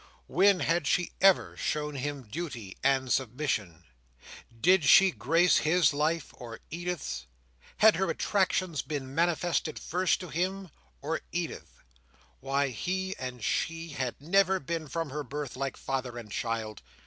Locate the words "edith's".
6.71-7.27